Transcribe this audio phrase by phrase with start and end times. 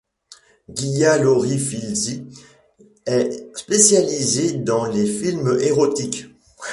[0.67, 2.25] Guia Lauri Filzi
[3.05, 6.25] est spécialisée dans les films érotiques.